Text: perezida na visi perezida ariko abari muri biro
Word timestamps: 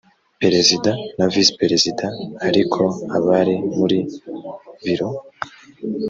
perezida 0.41 0.91
na 1.17 1.25
visi 1.33 1.51
perezida 1.61 2.05
ariko 2.47 2.81
abari 3.17 3.55
muri 3.77 3.99
biro 4.83 5.09